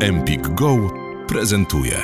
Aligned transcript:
Empik 0.00 0.48
Go 0.48 0.90
prezentuje. 1.28 1.96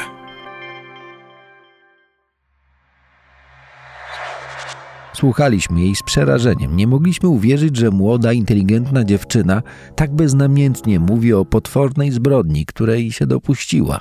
Słuchaliśmy 5.14 5.80
jej 5.80 5.94
z 5.94 6.02
przerażeniem. 6.02 6.76
Nie 6.76 6.86
mogliśmy 6.86 7.28
uwierzyć, 7.28 7.76
że 7.76 7.90
młoda, 7.90 8.32
inteligentna 8.32 9.04
dziewczyna 9.04 9.62
tak 9.96 10.14
beznamiętnie 10.14 11.00
mówi 11.00 11.32
o 11.32 11.44
potwornej 11.44 12.10
zbrodni, 12.10 12.66
której 12.66 13.12
się 13.12 13.26
dopuściła. 13.26 14.00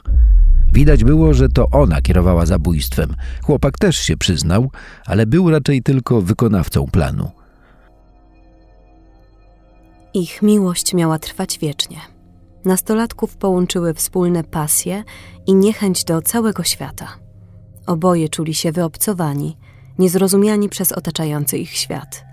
Widać 0.73 1.03
było, 1.03 1.33
że 1.33 1.49
to 1.49 1.67
ona 1.71 2.01
kierowała 2.01 2.45
zabójstwem. 2.45 3.15
Chłopak 3.43 3.77
też 3.77 3.97
się 3.97 4.17
przyznał, 4.17 4.71
ale 5.05 5.25
był 5.25 5.49
raczej 5.49 5.83
tylko 5.83 6.21
wykonawcą 6.21 6.87
planu. 6.91 7.31
Ich 10.13 10.41
miłość 10.41 10.93
miała 10.93 11.19
trwać 11.19 11.59
wiecznie. 11.59 12.10
Nastolatków 12.65 13.37
połączyły 13.37 13.93
wspólne 13.93 14.43
pasje 14.43 15.03
i 15.47 15.55
niechęć 15.55 16.03
do 16.03 16.21
całego 16.21 16.63
świata. 16.63 17.07
Oboje 17.87 18.29
czuli 18.29 18.53
się 18.53 18.71
wyobcowani, 18.71 19.57
niezrozumiani 19.99 20.69
przez 20.69 20.91
otaczający 20.91 21.57
ich 21.57 21.71
świat. 21.71 22.25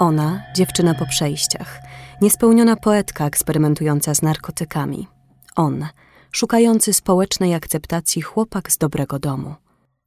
Ona, 0.00 0.42
dziewczyna 0.56 0.94
po 0.94 1.06
przejściach, 1.06 1.80
niespełniona 2.22 2.76
poetka 2.76 3.26
eksperymentująca 3.26 4.14
z 4.14 4.22
narkotykami. 4.22 5.08
On, 5.56 5.86
szukający 6.32 6.92
społecznej 6.92 7.54
akceptacji 7.54 8.22
chłopak 8.22 8.72
z 8.72 8.78
dobrego 8.78 9.18
domu. 9.18 9.54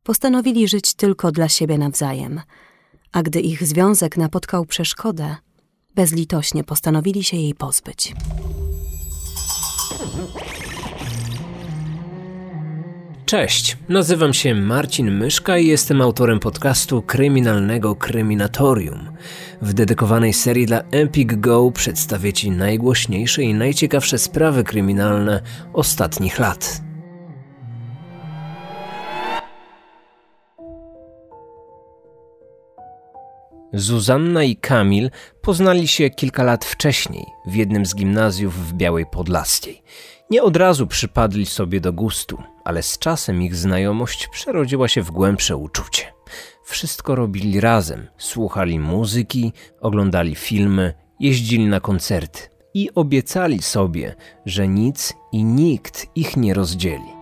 Postanowili 0.03 0.67
żyć 0.67 0.93
tylko 0.93 1.31
dla 1.31 1.49
siebie 1.49 1.77
nawzajem, 1.77 2.41
a 3.11 3.23
gdy 3.23 3.39
ich 3.41 3.67
związek 3.67 4.17
napotkał 4.17 4.65
przeszkodę, 4.65 5.35
bezlitośnie 5.95 6.63
postanowili 6.63 7.23
się 7.23 7.37
jej 7.37 7.55
pozbyć. 7.55 8.13
Cześć, 13.25 13.77
nazywam 13.89 14.33
się 14.33 14.55
Marcin 14.55 15.11
Myszka 15.11 15.57
i 15.57 15.67
jestem 15.67 16.01
autorem 16.01 16.39
podcastu 16.39 17.01
Kryminalnego 17.01 17.95
Kryminatorium. 17.95 19.11
W 19.61 19.73
dedykowanej 19.73 20.33
serii 20.33 20.65
dla 20.65 20.81
Epic 20.91 21.29
Go 21.37 21.71
przedstawię 21.71 22.33
Ci 22.33 22.51
najgłośniejsze 22.51 23.43
i 23.43 23.53
najciekawsze 23.53 24.17
sprawy 24.17 24.63
kryminalne 24.63 25.41
ostatnich 25.73 26.39
lat. 26.39 26.88
Zuzanna 33.73 34.43
i 34.43 34.55
Kamil 34.55 35.09
poznali 35.41 35.87
się 35.87 36.09
kilka 36.09 36.43
lat 36.43 36.65
wcześniej 36.65 37.25
w 37.45 37.55
jednym 37.55 37.85
z 37.85 37.95
gimnazjów 37.95 38.67
w 38.67 38.73
Białej 38.73 39.05
Podlaskiej. 39.05 39.83
Nie 40.29 40.43
od 40.43 40.57
razu 40.57 40.87
przypadli 40.87 41.45
sobie 41.45 41.81
do 41.81 41.93
gustu, 41.93 42.37
ale 42.63 42.83
z 42.83 42.99
czasem 42.99 43.41
ich 43.41 43.55
znajomość 43.55 44.27
przerodziła 44.27 44.87
się 44.87 45.01
w 45.01 45.11
głębsze 45.11 45.57
uczucie. 45.57 46.13
Wszystko 46.63 47.15
robili 47.15 47.59
razem, 47.61 48.07
słuchali 48.17 48.79
muzyki, 48.79 49.53
oglądali 49.81 50.35
filmy, 50.35 50.93
jeździli 51.19 51.67
na 51.67 51.79
koncerty 51.79 52.41
i 52.73 52.89
obiecali 52.95 53.61
sobie, 53.61 54.15
że 54.45 54.67
nic 54.67 55.13
i 55.31 55.43
nikt 55.43 56.07
ich 56.15 56.37
nie 56.37 56.53
rozdzieli. 56.53 57.19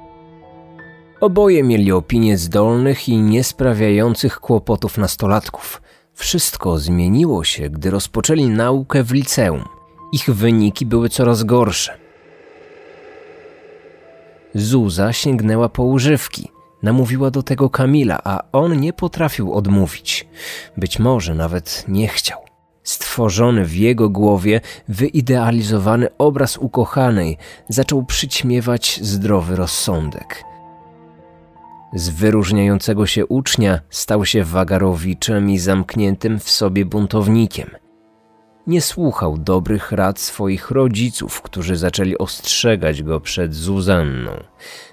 Oboje 1.22 1.64
mieli 1.64 1.92
opinie 1.92 2.38
zdolnych 2.38 3.10
i 3.10 3.18
niesprawiających 3.18 4.40
kłopotów 4.40 4.98
nastolatków. 4.98 5.82
Wszystko 6.18 6.80
zmieniło 6.80 7.44
się, 7.44 7.70
gdy 7.70 7.90
rozpoczęli 7.90 8.50
naukę 8.50 9.04
w 9.04 9.12
liceum. 9.12 9.64
Ich 10.12 10.30
wyniki 10.30 10.86
były 10.86 11.10
coraz 11.10 11.44
gorsze. 11.44 11.98
Zuza 14.56 15.14
sięgnęła 15.14 15.70
po 15.70 15.84
używki. 15.84 16.52
Namówiła 16.84 17.32
do 17.32 17.44
tego 17.44 17.70
Kamila, 17.70 18.20
a 18.24 18.44
on 18.52 18.80
nie 18.80 18.94
potrafił 18.94 19.54
odmówić. 19.54 20.28
Być 20.78 21.00
może 21.00 21.36
nawet 21.36 21.86
nie 21.88 22.08
chciał. 22.08 22.40
Stworzony 22.84 23.66
w 23.66 23.76
jego 23.76 24.10
głowie, 24.10 24.62
wyidealizowany 24.88 26.08
obraz 26.18 26.58
ukochanej 26.58 27.38
zaczął 27.70 28.06
przyćmiewać 28.06 29.00
zdrowy 29.04 29.56
rozsądek. 29.56 30.44
Z 31.94 32.10
wyróżniającego 32.10 33.06
się 33.06 33.26
ucznia 33.26 33.80
stał 33.90 34.26
się 34.26 34.44
wagarowiczem 34.44 35.50
i 35.50 35.60
zamkniętym 35.60 36.40
w 36.40 36.50
sobie 36.50 36.86
buntownikiem– 36.86 37.70
nie 38.68 38.82
słuchał 38.82 39.38
dobrych 39.38 39.92
rad 39.92 40.20
swoich 40.20 40.72
rodziców, 40.72 41.42
którzy 41.42 41.76
zaczęli 41.78 42.18
ostrzegać 42.18 43.04
go 43.04 43.20
przed 43.20 43.54
Zuzanną. 43.54 44.32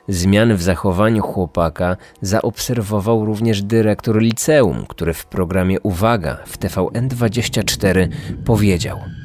Zmiany 0.09 0.56
w 0.56 0.62
zachowaniu 0.62 1.22
chłopaka 1.22 1.97
zaobserwował 2.21 3.25
również 3.25 3.62
dyrektor 3.62 4.19
liceum, 4.19 4.87
który 4.88 5.15
w 5.15 5.27
programie 5.27 5.81
Uwaga 5.81 6.38
w 6.47 6.59
TVN24 6.59 8.09
powiedział– 8.44 8.99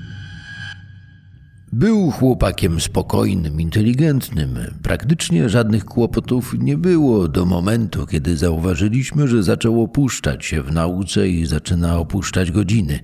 był 1.74 2.12
chłopakiem 2.12 2.80
spokojnym, 2.80 3.62
inteligentnym. 3.62 4.58
Praktycznie 4.84 5.50
żadnych 5.50 5.86
kłopotów 5.86 6.56
nie 6.60 6.78
było 6.78 7.28
do 7.28 7.46
momentu, 7.46 8.06
kiedy 8.08 8.38
zauważyliśmy, 8.38 9.28
że 9.28 9.44
zaczął 9.44 9.84
opuszczać 9.84 10.46
się 10.46 10.62
w 10.64 10.72
nauce 10.72 11.30
i 11.30 11.46
zaczyna 11.46 11.98
opuszczać 11.98 12.52
godziny. 12.52 13.00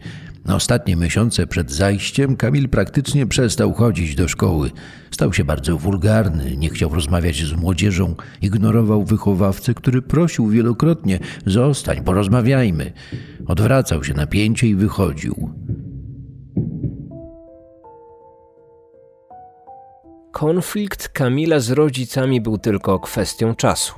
Na 0.46 0.56
ostatnie 0.56 0.96
miesiące 0.96 1.48
przed 1.48 1.72
zajściem 1.72 2.36
Kamil 2.36 2.70
praktycznie 2.70 3.28
przestał 3.28 3.74
chodzić 3.74 4.16
do 4.16 4.28
szkoły. 4.28 4.72
Stał 5.12 5.34
się 5.34 5.44
bardzo 5.44 5.78
wulgarny, 5.78 6.58
nie 6.58 6.70
chciał 6.70 6.90
rozmawiać 6.90 7.44
z 7.44 7.54
młodzieżą, 7.54 8.16
ignorował 8.42 9.04
wychowawcę, 9.04 9.74
który 9.74 10.02
prosił 10.02 10.48
wielokrotnie: 10.48 11.20
Zostań, 11.46 12.04
porozmawiajmy. 12.04 12.92
Odwracał 13.48 14.04
się 14.04 14.14
napięcie 14.14 14.68
i 14.68 14.75
wychodził. 14.75 15.50
Konflikt 20.35 21.07
Kamila 21.07 21.59
z 21.59 21.72
rodzicami 21.72 22.41
był 22.41 22.57
tylko 22.57 23.00
kwestią 23.00 23.56
czasu. 23.56 23.94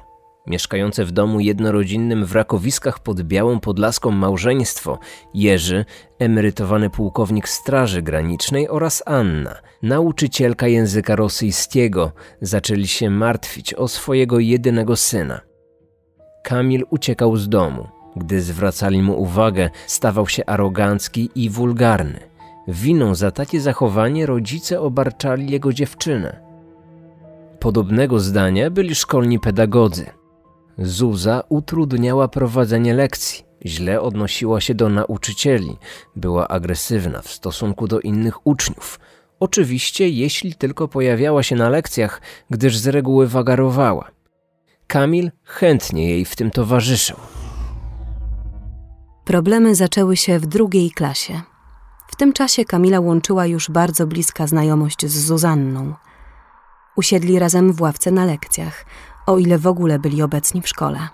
Mieszkające 0.47 1.05
w 1.05 1.11
domu 1.11 1.39
jednorodzinnym 1.39 2.25
w 2.25 2.31
Rakowiskach 2.31 2.99
pod 2.99 3.21
Białą 3.21 3.59
Podlaską 3.59 4.11
małżeństwo 4.11 4.99
Jerzy, 5.33 5.85
emerytowany 6.19 6.89
pułkownik 6.89 7.49
Straży 7.49 8.01
Granicznej 8.01 8.69
oraz 8.69 9.03
Anna, 9.05 9.55
nauczycielka 9.83 10.67
języka 10.67 11.15
rosyjskiego, 11.15 12.11
zaczęli 12.41 12.87
się 12.87 13.09
martwić 13.09 13.73
o 13.73 13.87
swojego 13.87 14.39
jedynego 14.39 14.95
syna. 14.95 15.41
Kamil 16.43 16.85
uciekał 16.89 17.37
z 17.37 17.49
domu. 17.49 17.87
Gdy 18.15 18.41
zwracali 18.41 19.01
mu 19.01 19.21
uwagę, 19.21 19.69
stawał 19.87 20.27
się 20.27 20.45
arogancki 20.45 21.29
i 21.35 21.49
wulgarny. 21.49 22.36
Winą 22.67 23.16
za 23.16 23.31
takie 23.31 23.61
zachowanie 23.61 24.25
rodzice 24.25 24.81
obarczali 24.81 25.51
jego 25.51 25.73
dziewczynę. 25.73 26.41
Podobnego 27.59 28.19
zdania 28.19 28.69
byli 28.69 28.95
szkolni 28.95 29.39
pedagodzy. 29.39 30.05
Zuza 30.77 31.44
utrudniała 31.50 32.27
prowadzenie 32.27 32.94
lekcji, 32.94 33.44
źle 33.66 34.01
odnosiła 34.01 34.61
się 34.61 34.75
do 34.75 34.89
nauczycieli, 34.89 35.77
była 36.16 36.47
agresywna 36.47 37.22
w 37.22 37.31
stosunku 37.31 37.88
do 37.88 38.00
innych 38.00 38.47
uczniów. 38.47 39.00
Oczywiście, 39.39 40.09
jeśli 40.09 40.56
tylko 40.56 40.88
pojawiała 40.88 41.44
się 41.44 41.56
na 41.56 41.69
lekcjach, 41.69 42.22
gdyż 42.50 42.77
z 42.77 42.88
reguły 42.88 43.27
wagarowała. 43.27 44.11
Kamil 44.88 45.31
chętnie 45.44 46.09
jej 46.09 46.25
w 46.25 46.35
tym 46.35 46.51
towarzyszył. 46.51 47.17
Problemy 49.25 49.75
zaczęły 49.75 50.17
się 50.17 50.39
w 50.39 50.45
drugiej 50.45 50.91
klasie. 50.91 51.41
W 52.07 52.16
tym 52.16 52.34
czasie 52.34 52.66
Kamila 52.66 53.00
łączyła 53.00 53.45
już 53.45 53.69
bardzo 53.69 54.07
bliska 54.07 54.47
znajomość 54.47 55.06
z 55.06 55.25
Zuzanną. 55.25 55.94
Usiedli 56.95 57.39
razem 57.39 57.74
w 57.74 57.81
ławce 57.81 58.12
na 58.12 58.25
lekcjach, 58.25 58.86
o 59.25 59.38
ile 59.38 59.57
w 59.57 59.68
ogóle 59.68 60.00
byli 60.00 60.21
obecni 60.21 60.62
w 60.62 60.68
szkole. 60.68 61.07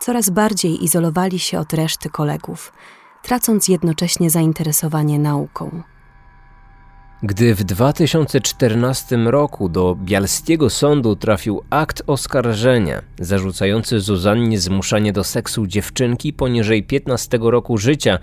Coraz 0.00 0.30
bardziej 0.30 0.84
izolowali 0.84 1.38
się 1.38 1.58
od 1.58 1.72
reszty 1.72 2.10
kolegów, 2.10 2.72
tracąc 3.22 3.68
jednocześnie 3.68 4.30
zainteresowanie 4.30 5.18
nauką. 5.18 5.82
Gdy 7.22 7.54
w 7.54 7.64
2014 7.64 9.16
roku 9.16 9.68
do 9.68 9.96
Bialskiego 10.04 10.70
Sądu 10.70 11.16
trafił 11.16 11.62
akt 11.70 12.02
oskarżenia 12.06 13.02
zarzucający 13.18 14.00
Zuzannie 14.00 14.60
zmuszanie 14.60 15.12
do 15.12 15.24
seksu 15.24 15.66
dziewczynki 15.66 16.32
poniżej 16.32 16.82
15 16.82 17.38
roku 17.40 17.78
życia 17.78 18.18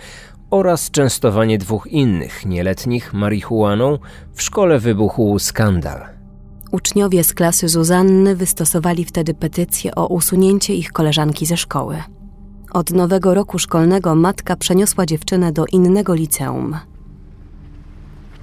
oraz 0.49 0.91
częstowanie 0.91 1.57
dwóch 1.57 1.87
innych 1.87 2.45
nieletnich 2.45 3.13
marihuaną, 3.13 3.99
w 4.33 4.41
szkole 4.41 4.79
wybuchł 4.79 5.39
skandal. 5.39 6.01
Uczniowie 6.71 7.23
z 7.23 7.33
klasy 7.33 7.69
Zuzanny 7.69 8.35
wystosowali 8.35 9.05
wtedy 9.05 9.33
petycję 9.33 9.95
o 9.95 10.07
usunięcie 10.07 10.75
ich 10.75 10.91
koleżanki 10.91 11.45
ze 11.45 11.57
szkoły. 11.57 12.03
Od 12.71 12.91
nowego 12.91 13.33
roku 13.33 13.59
szkolnego 13.59 14.15
matka 14.15 14.55
przeniosła 14.55 15.05
dziewczynę 15.05 15.51
do 15.51 15.65
innego 15.65 16.13
liceum. 16.13 16.77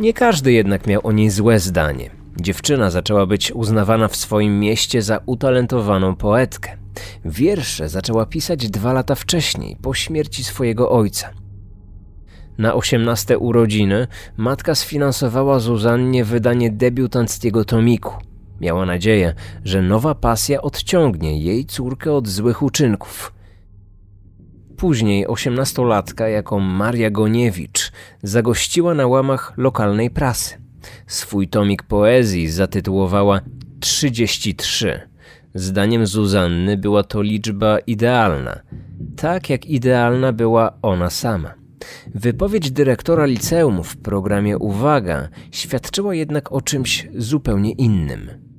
Nie 0.00 0.12
każdy 0.12 0.52
jednak 0.52 0.86
miał 0.86 1.00
o 1.04 1.12
niej 1.12 1.30
złe 1.30 1.58
zdanie. 1.58 2.10
Dziewczyna 2.36 2.90
zaczęła 2.90 3.26
być 3.26 3.52
uznawana 3.52 4.08
w 4.08 4.16
swoim 4.16 4.60
mieście 4.60 5.02
za 5.02 5.20
utalentowaną 5.26 6.16
poetkę. 6.16 6.76
Wiersze 7.24 7.88
zaczęła 7.88 8.26
pisać 8.26 8.70
dwa 8.70 8.92
lata 8.92 9.14
wcześniej, 9.14 9.76
po 9.82 9.94
śmierci 9.94 10.44
swojego 10.44 10.90
ojca. 10.90 11.30
Na 12.58 12.74
osiemnaste 12.74 13.38
urodziny 13.38 14.06
matka 14.36 14.74
sfinansowała 14.74 15.58
Zuzannie 15.58 16.24
wydanie 16.24 16.70
debiutanckiego 16.70 17.64
tomiku. 17.64 18.14
Miała 18.60 18.86
nadzieję, 18.86 19.34
że 19.64 19.82
nowa 19.82 20.14
pasja 20.14 20.62
odciągnie 20.62 21.40
jej 21.40 21.64
córkę 21.64 22.12
od 22.12 22.28
złych 22.28 22.62
uczynków. 22.62 23.32
Później 24.80 25.26
osiemnastolatka 25.26 26.28
jako 26.28 26.58
Maria 26.58 27.10
Goniewicz 27.10 27.92
zagościła 28.22 28.94
na 28.94 29.06
łamach 29.06 29.52
lokalnej 29.56 30.10
prasy. 30.10 30.54
Swój 31.06 31.48
tomik 31.48 31.82
poezji 31.82 32.48
zatytułowała 32.48 33.40
33. 33.80 35.00
Zdaniem 35.54 36.06
Zuzanny 36.06 36.76
była 36.76 37.02
to 37.02 37.22
liczba 37.22 37.78
idealna, 37.78 38.60
tak 39.16 39.50
jak 39.50 39.66
idealna 39.66 40.32
była 40.32 40.72
ona 40.82 41.10
sama. 41.10 41.54
Wypowiedź 42.14 42.70
dyrektora 42.70 43.26
liceum 43.26 43.84
w 43.84 43.96
programie 43.96 44.58
Uwaga 44.58 45.28
świadczyła 45.50 46.14
jednak 46.14 46.52
o 46.52 46.60
czymś 46.60 47.08
zupełnie 47.16 47.72
innym. 47.72 48.49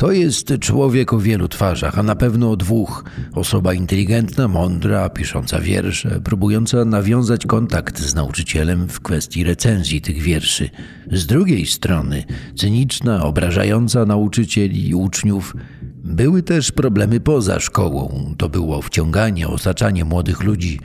To 0.00 0.12
jest 0.12 0.52
człowiek 0.60 1.12
o 1.12 1.18
wielu 1.18 1.48
twarzach, 1.48 1.98
a 1.98 2.02
na 2.02 2.16
pewno 2.16 2.50
o 2.50 2.56
dwóch. 2.56 3.04
Osoba 3.34 3.74
inteligentna, 3.74 4.48
mądra, 4.48 5.08
pisząca 5.08 5.60
wiersze, 5.60 6.20
próbująca 6.20 6.84
nawiązać 6.84 7.46
kontakt 7.46 7.98
z 7.98 8.14
nauczycielem 8.14 8.88
w 8.88 9.00
kwestii 9.00 9.44
recenzji 9.44 10.00
tych 10.00 10.22
wierszy. 10.22 10.70
Z 11.12 11.26
drugiej 11.26 11.66
strony, 11.66 12.24
cyniczna, 12.56 13.24
obrażająca 13.24 14.04
nauczycieli 14.04 14.88
i 14.88 14.94
uczniów. 14.94 15.56
Były 16.04 16.42
też 16.42 16.72
problemy 16.72 17.20
poza 17.20 17.60
szkołą. 17.60 18.34
To 18.38 18.48
było 18.48 18.82
wciąganie, 18.82 19.48
osaczanie 19.48 20.04
młodych 20.04 20.42
ludzi, 20.42 20.80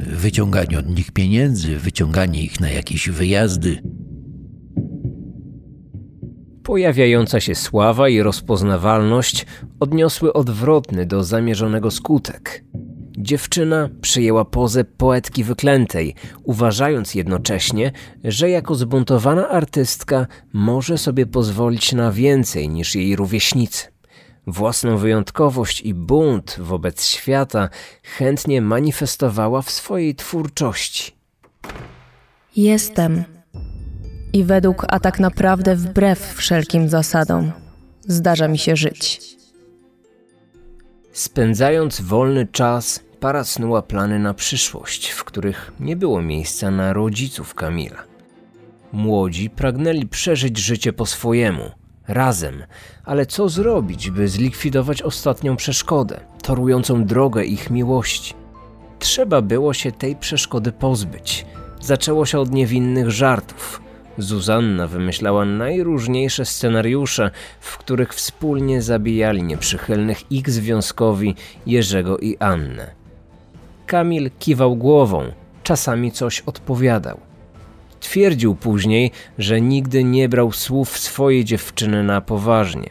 wyciąganie 0.00 0.78
od 0.78 0.96
nich 0.96 1.10
pieniędzy, 1.12 1.76
wyciąganie 1.76 2.42
ich 2.42 2.60
na 2.60 2.70
jakieś 2.70 3.08
wyjazdy. 3.08 3.82
Pojawiająca 6.70 7.40
się 7.40 7.54
sława 7.54 8.08
i 8.08 8.22
rozpoznawalność 8.22 9.46
odniosły 9.80 10.32
odwrotny 10.32 11.06
do 11.06 11.24
zamierzonego 11.24 11.90
skutek. 11.90 12.64
Dziewczyna 13.18 13.88
przyjęła 14.00 14.44
pozę 14.44 14.84
poetki 14.84 15.44
wyklętej, 15.44 16.14
uważając 16.42 17.14
jednocześnie, 17.14 17.92
że 18.24 18.50
jako 18.50 18.74
zbuntowana 18.74 19.48
artystka 19.48 20.26
może 20.52 20.98
sobie 20.98 21.26
pozwolić 21.26 21.92
na 21.92 22.12
więcej 22.12 22.68
niż 22.68 22.94
jej 22.94 23.16
rówieśnicy. 23.16 23.86
Własną 24.46 24.96
wyjątkowość 24.96 25.80
i 25.80 25.94
bunt 25.94 26.56
wobec 26.60 27.06
świata 27.06 27.68
chętnie 28.02 28.62
manifestowała 28.62 29.62
w 29.62 29.70
swojej 29.70 30.14
twórczości. 30.14 31.12
Jestem 32.56 33.24
i 34.32 34.44
według, 34.44 34.86
a 34.88 35.00
tak 35.00 35.20
naprawdę 35.20 35.76
wbrew 35.76 36.34
wszelkim 36.34 36.88
zasadom, 36.88 37.52
zdarza 38.02 38.48
mi 38.48 38.58
się 38.58 38.76
żyć. 38.76 39.20
Spędzając 41.12 42.00
wolny 42.00 42.46
czas, 42.46 43.00
para 43.20 43.44
snuła 43.44 43.82
plany 43.82 44.18
na 44.18 44.34
przyszłość, 44.34 45.10
w 45.10 45.24
których 45.24 45.72
nie 45.80 45.96
było 45.96 46.22
miejsca 46.22 46.70
na 46.70 46.92
rodziców 46.92 47.54
Kamila. 47.54 48.02
Młodzi 48.92 49.50
pragnęli 49.50 50.06
przeżyć 50.06 50.58
życie 50.58 50.92
po 50.92 51.06
swojemu, 51.06 51.70
razem, 52.08 52.62
ale 53.04 53.26
co 53.26 53.48
zrobić, 53.48 54.10
by 54.10 54.28
zlikwidować 54.28 55.02
ostatnią 55.02 55.56
przeszkodę, 55.56 56.20
torującą 56.42 57.04
drogę 57.04 57.44
ich 57.44 57.70
miłości? 57.70 58.34
Trzeba 58.98 59.42
było 59.42 59.74
się 59.74 59.92
tej 59.92 60.16
przeszkody 60.16 60.72
pozbyć. 60.72 61.46
Zaczęło 61.80 62.26
się 62.26 62.38
od 62.40 62.50
niewinnych 62.50 63.10
żartów 63.10 63.89
Zuzanna 64.18 64.86
wymyślała 64.86 65.44
najróżniejsze 65.44 66.44
scenariusze, 66.44 67.30
w 67.60 67.78
których 67.78 68.14
wspólnie 68.14 68.82
zabijali 68.82 69.42
nieprzychylnych 69.42 70.32
ich 70.32 70.50
związkowi 70.50 71.34
Jerzego 71.66 72.18
i 72.18 72.36
Annę. 72.38 72.90
Kamil 73.86 74.30
kiwał 74.38 74.76
głową, 74.76 75.24
czasami 75.62 76.12
coś 76.12 76.40
odpowiadał. 76.40 77.20
Twierdził 78.00 78.54
później, 78.54 79.10
że 79.38 79.60
nigdy 79.60 80.04
nie 80.04 80.28
brał 80.28 80.52
słów 80.52 80.98
swojej 80.98 81.44
dziewczyny 81.44 82.02
na 82.02 82.20
poważnie. 82.20 82.90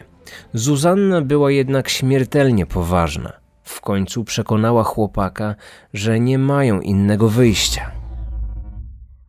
Zuzanna 0.54 1.22
była 1.22 1.52
jednak 1.52 1.90
śmiertelnie 1.90 2.66
poważna. 2.66 3.34
W 3.64 3.82
końcu 3.82 4.24
przekonała 4.24 4.84
chłopaka, 4.84 5.56
że 5.94 6.20
nie 6.20 6.40
mają 6.40 6.82
innego 6.82 7.30
wyjścia. 7.30 7.99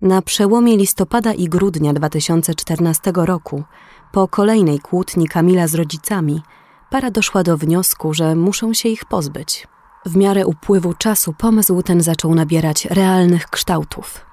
Na 0.02 0.23
przełomie 0.23 0.76
listopada 0.76 1.32
i 1.32 1.49
grudnia 1.49 1.93
2014 1.93 3.12
roku, 3.14 3.64
po 4.12 4.29
kolejnej 4.29 4.79
kłótni 4.79 5.29
Kamila 5.29 5.67
z 5.67 5.75
rodzicami, 5.75 6.43
para 6.91 7.11
doszła 7.11 7.43
do 7.43 7.56
wniosku, 7.56 8.14
że 8.14 8.35
muszą 8.35 8.75
się 8.75 8.88
ich 8.88 9.05
pozbyć. 9.05 9.69
W 10.06 10.17
miarę 10.17 10.47
upływu 10.47 10.94
czasu 10.94 11.32
pomysł 11.32 11.82
ten 11.82 12.00
zaczął 12.00 12.35
nabierać 12.35 12.85
realnych 12.85 13.47
kształtów. 13.47 14.26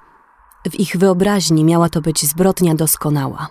W 0.70 0.80
ich 0.80 0.96
wyobraźni 0.96 1.64
miała 1.64 1.88
to 1.88 2.00
być 2.00 2.26
zbrodnia 2.26 2.74
doskonała. 2.74 3.48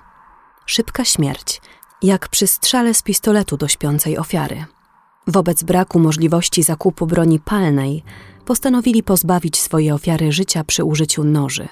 Szybka 0.66 1.06
śmierć, 1.06 1.62
jak 2.02 2.30
przy 2.30 2.48
strzale 2.48 2.94
z 2.94 3.02
pistoletu 3.02 3.58
do 3.58 3.68
śpiącej 3.68 4.18
ofiary. 4.18 4.66
Wobec 5.28 5.64
braku 5.64 6.00
możliwości 6.00 6.64
zakupu 6.64 7.08
broni 7.08 7.40
palnej, 7.40 8.04
postanowili 8.46 9.04
pozbawić 9.04 9.62
swoje 9.62 9.94
ofiary 9.96 10.32
życia 10.32 10.64
przy 10.64 10.84
użyciu 10.84 11.24
noży. 11.24 11.68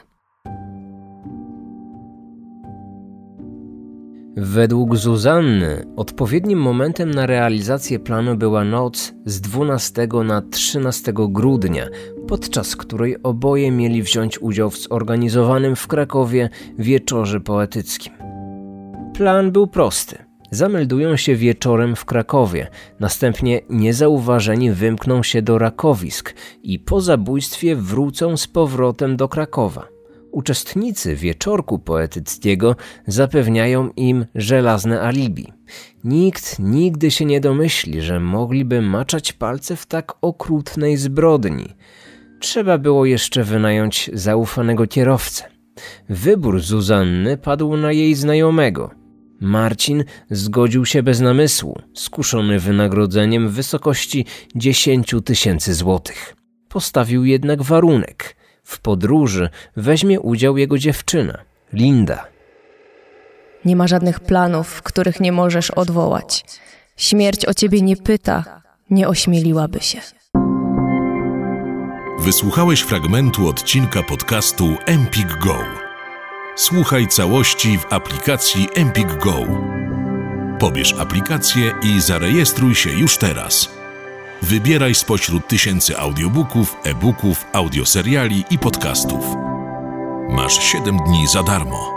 Według 4.37 4.95
Zuzanny 4.95 5.85
odpowiednim 5.95 6.59
momentem 6.59 7.11
na 7.11 7.25
realizację 7.25 7.99
planu 7.99 8.35
była 8.35 8.63
noc 8.63 9.13
z 9.25 9.41
12 9.41 10.07
na 10.25 10.41
13 10.41 11.13
grudnia, 11.15 11.87
podczas 12.27 12.75
której 12.75 13.23
oboje 13.23 13.71
mieli 13.71 14.03
wziąć 14.03 14.41
udział 14.41 14.69
w 14.69 14.77
zorganizowanym 14.77 15.75
w 15.75 15.87
Krakowie 15.87 16.49
wieczorze 16.79 17.39
poetyckim. 17.39 18.13
Plan 19.13 19.51
był 19.51 19.67
prosty. 19.67 20.17
Zameldują 20.51 21.17
się 21.17 21.35
wieczorem 21.35 21.95
w 21.95 22.05
Krakowie, 22.05 22.67
następnie 22.99 23.61
niezauważeni 23.69 24.71
wymkną 24.71 25.23
się 25.23 25.41
do 25.41 25.57
Rakowisk 25.57 26.33
i 26.63 26.79
po 26.79 27.01
zabójstwie 27.01 27.75
wrócą 27.75 28.37
z 28.37 28.47
powrotem 28.47 29.17
do 29.17 29.29
Krakowa. 29.29 29.94
Uczestnicy 30.35 31.15
wieczorku 31.15 31.79
poetyckiego 31.79 32.75
zapewniają 33.07 33.89
im 33.95 34.25
żelazne 34.35 35.01
alibi. 35.01 35.53
Nikt 36.03 36.59
nigdy 36.59 37.11
się 37.11 37.25
nie 37.25 37.41
domyśli, 37.41 38.01
że 38.01 38.19
mogliby 38.19 38.81
maczać 38.81 39.33
palce 39.33 39.75
w 39.75 39.85
tak 39.85 40.13
okrutnej 40.21 40.97
zbrodni. 40.97 41.65
Trzeba 42.39 42.77
było 42.77 43.05
jeszcze 43.05 43.43
wynająć 43.43 44.09
zaufanego 44.13 44.87
kierowcę. 44.87 45.43
Wybór 46.09 46.61
Zuzanny 46.61 47.37
padł 47.37 47.77
na 47.77 47.91
jej 47.91 48.15
znajomego. 48.15 48.91
Marcin 49.39 50.03
zgodził 50.29 50.85
się 50.85 51.03
bez 51.03 51.19
namysłu, 51.19 51.81
skuszony 51.93 52.59
wynagrodzeniem 52.59 53.49
w 53.49 53.53
wysokości 53.53 54.25
10 54.55 55.15
tysięcy 55.25 55.73
złotych. 55.73 56.35
Postawił 56.69 57.25
jednak 57.25 57.61
warunek– 57.61 58.35
w 58.65 58.79
podróży 58.79 59.49
weźmie 59.75 60.19
udział 60.19 60.57
jego 60.57 60.77
dziewczyna, 60.77 61.37
Linda. 61.73 62.27
Nie 63.65 63.75
ma 63.75 63.87
żadnych 63.87 64.19
planów, 64.19 64.81
których 64.81 65.19
nie 65.19 65.31
możesz 65.31 65.71
odwołać. 65.71 66.45
Śmierć 66.97 67.45
o 67.45 67.53
ciebie 67.53 67.81
nie 67.81 67.97
pyta, 67.97 68.61
nie 68.89 69.07
ośmieliłaby 69.07 69.79
się. 69.79 70.01
Wysłuchałeś 72.19 72.81
fragmentu 72.81 73.47
odcinka 73.47 74.03
podcastu 74.03 74.75
Empik 74.85 75.27
Go. 75.27 75.57
Słuchaj 76.55 77.07
całości 77.07 77.77
w 77.77 77.93
aplikacji 77.93 78.67
Empik 78.75 79.15
Go. 79.15 79.35
Pobierz 80.59 80.93
aplikację 80.93 81.73
i 81.83 82.01
zarejestruj 82.01 82.75
się 82.75 82.89
już 82.89 83.17
teraz. 83.17 83.74
Wybieraj 84.49 84.95
spośród 84.95 85.47
tysięcy 85.47 85.97
audiobooków, 85.97 86.75
e-booków, 86.83 87.45
audioseriali 87.53 88.43
i 88.49 88.59
podcastów. 88.59 89.25
Masz 90.29 90.63
7 90.63 90.97
dni 91.07 91.27
za 91.27 91.43
darmo. 91.43 91.94